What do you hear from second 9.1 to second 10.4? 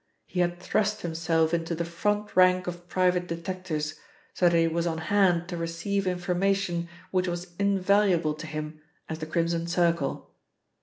the Crimson Circle.